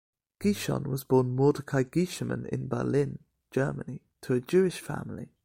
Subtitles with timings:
[0.39, 3.19] Gichon was born Mordechai Gicherman in Berlin,
[3.51, 5.35] Germany, to a Jewish family.